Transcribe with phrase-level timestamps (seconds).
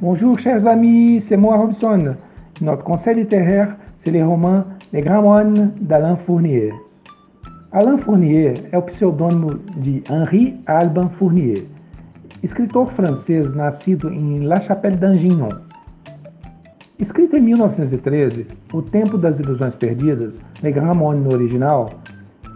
[0.00, 2.14] Bonjour chers amis, c'est moi Robson.
[2.60, 6.72] Notre conseil littéraire, c'est les romans Les Grands Moines d'Alain Fournier.
[7.72, 11.66] Alain Fournier é o pseudônimo de Henri Alban Fournier,
[12.42, 15.48] escritor francês nascido em La Chapelle d'Angignon.
[17.00, 21.90] Escrito em 1913, O Tempo das Ilusões Perdidas, Le Grand Monde no original,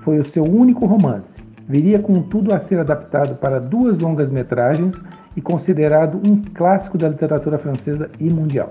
[0.05, 1.38] foi o seu único romance.
[1.69, 4.97] Viria contudo a ser adaptado para duas longas metragens
[5.37, 8.71] e considerado um clássico da literatura francesa e mundial.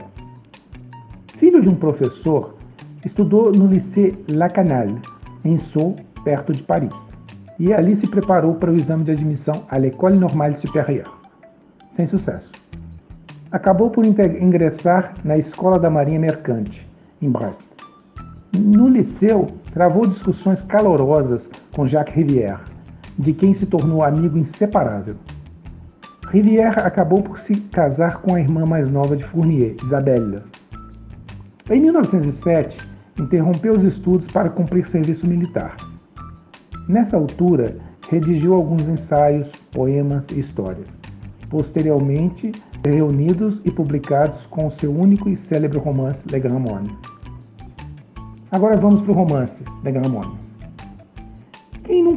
[1.38, 2.58] Filho de um professor,
[3.06, 4.88] estudou no Lycée Lacanal,
[5.46, 6.96] em Sceaux, perto de Paris,
[7.60, 11.10] e ali se preparou para o exame de admissão à l'École Normale Supérieure.
[11.92, 12.52] Sem sucesso.
[13.52, 16.90] Acabou por ingressar na Escola da Marinha Mercante,
[17.22, 17.62] em Brest.
[18.58, 22.60] No liceu, travou discussões calorosas com Jacques Rivière,
[23.18, 25.16] de quem se tornou amigo inseparável.
[26.30, 30.42] Rivière acabou por se casar com a irmã mais nova de Fournier, Isabelle.
[31.70, 32.78] Em 1907,
[33.20, 35.76] interrompeu os estudos para cumprir serviço militar.
[36.88, 37.78] Nessa altura,
[38.10, 40.98] redigiu alguns ensaios, poemas e histórias,
[41.50, 42.52] posteriormente
[42.86, 46.96] reunidos e publicados com o seu único e célebre romance Le Grand Monde.
[48.52, 50.47] Agora vamos para o romance Le Grand Monde.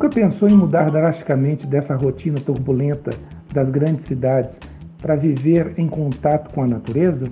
[0.00, 3.10] Nunca pensou em mudar drasticamente dessa rotina turbulenta
[3.52, 4.58] das grandes cidades
[4.96, 7.26] para viver em contato com a natureza?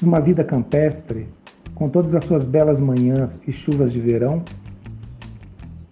[0.00, 1.28] Numa vida campestre,
[1.74, 4.42] com todas as suas belas manhãs e chuvas de verão?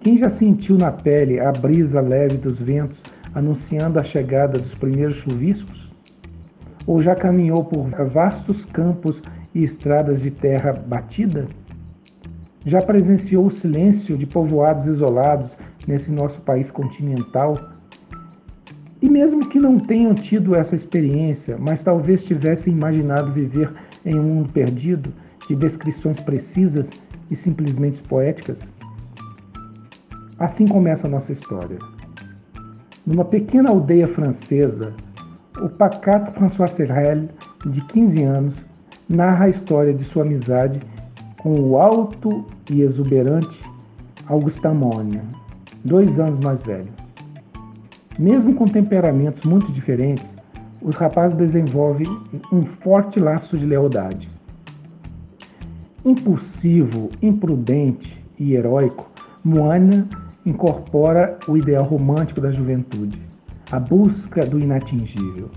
[0.01, 3.03] Quem já sentiu na pele a brisa leve dos ventos
[3.35, 5.93] anunciando a chegada dos primeiros chuviscos?
[6.87, 9.23] Ou já caminhou por vastos campos
[9.55, 11.47] e estradas de terra batida?
[12.67, 15.57] Já presenciou o silêncio de povoados isolados
[15.87, 17.57] nesse nosso país continental
[19.01, 23.73] e mesmo que não tenham tido essa experiência, mas talvez tivessem imaginado viver
[24.05, 25.13] em um mundo perdido,
[25.49, 26.91] de descrições precisas
[27.31, 28.69] e simplesmente poéticas?
[30.39, 31.79] Assim começa a nossa história.
[33.07, 34.93] Numa pequena aldeia francesa,
[35.61, 37.29] o pacato François Serrel,
[37.67, 38.65] de 15 anos,
[39.09, 40.81] narra a história de sua amizade
[41.39, 43.63] com o alto e exuberante
[44.27, 45.23] Augustin Monnia,
[45.85, 46.89] dois anos mais velho.
[48.19, 50.35] Mesmo com temperamentos muito diferentes,
[50.83, 52.07] os rapazes desenvolvem
[52.53, 54.29] um forte laço de lealdade.
[56.05, 59.09] Impulsivo, imprudente e heróico,
[59.45, 60.09] Moana
[60.45, 63.21] incorpora o ideal romântico da juventude,
[63.71, 65.51] a busca do inatingível.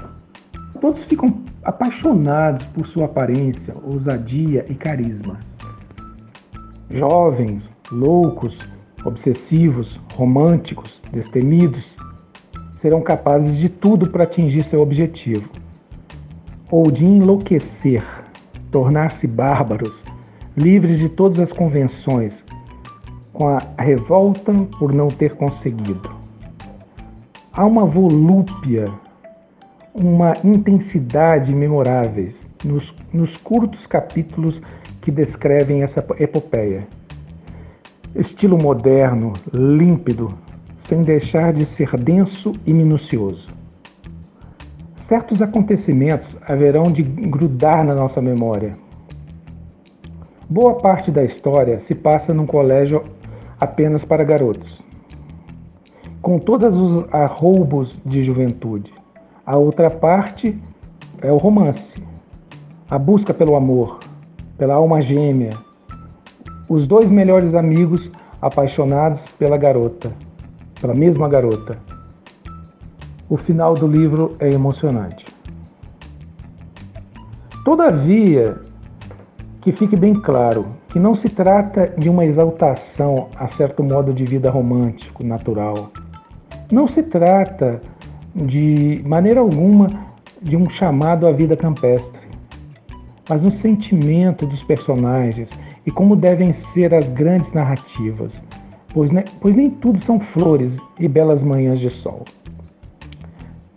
[0.79, 5.39] Todos ficam apaixonados por sua aparência, ousadia e carisma.
[6.91, 8.59] Jovens, loucos,
[9.05, 11.95] obsessivos, românticos, destemidos,
[12.73, 15.49] serão capazes de tudo para atingir seu objetivo,
[16.69, 18.03] ou de enlouquecer,
[18.71, 20.03] tornar-se bárbaros,
[20.57, 22.43] livres de todas as convenções,
[23.31, 26.11] com a revolta por não ter conseguido.
[27.53, 28.91] Há uma volúpia,
[29.93, 34.61] uma intensidade memoráveis nos, nos curtos capítulos
[35.01, 36.87] que descrevem essa epopeia.
[38.15, 40.37] Estilo moderno, límpido,
[40.79, 43.49] sem deixar de ser denso e minucioso.
[44.97, 48.77] Certos acontecimentos haverão de grudar na nossa memória.
[50.49, 53.03] Boa parte da história se passa num colégio
[53.59, 54.81] apenas para garotos,
[56.21, 58.93] com todos os arroubos de juventude.
[59.45, 60.61] A outra parte
[61.21, 62.01] é o romance,
[62.89, 63.99] a busca pelo amor,
[64.57, 65.53] pela alma gêmea,
[66.69, 68.09] os dois melhores amigos
[68.41, 70.11] apaixonados pela garota
[70.81, 71.77] pela mesma garota.
[73.29, 75.25] O final do livro é emocionante.
[77.63, 78.57] Todavia,
[79.61, 84.25] que fique bem claro que não se trata de uma exaltação a certo modo de
[84.25, 85.91] vida romântico, natural.
[86.71, 87.79] Não se trata
[88.35, 89.87] de maneira alguma
[90.41, 92.20] de um chamado à vida campestre,
[93.31, 95.51] mas um sentimento dos personagens
[95.85, 98.41] e como devem ser as grandes narrativas,
[98.93, 102.25] pois, ne, pois nem tudo são flores e belas manhãs de sol.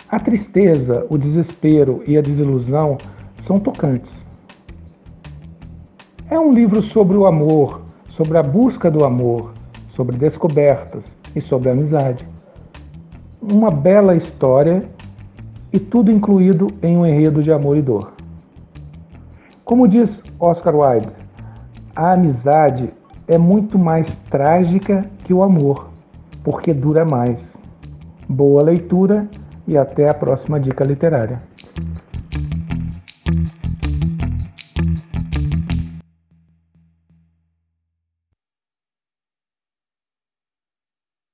[0.09, 2.99] A tristeza, o desespero e a desilusão
[3.43, 4.27] são tocantes.
[6.29, 9.55] É um livro sobre o amor, sobre a busca do amor,
[9.93, 12.27] sobre descobertas e sobre amizade.
[13.41, 14.83] Uma bela história
[15.73, 18.24] e tudo incluído em um enredo de amor e dor.
[19.65, 21.09] Como diz Oscar Wilde,
[21.97, 22.93] a amizade
[23.27, 25.89] é muito mais trágica que o amor,
[26.45, 27.57] porque dura mais.
[28.29, 29.27] Boa leitura
[29.67, 31.41] e até a próxima dica literária.